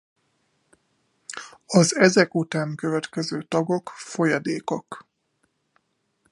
[1.65, 5.05] Az ezek után következő tagok folyadékok.